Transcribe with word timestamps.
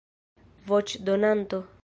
voĉdonanto 0.71 1.63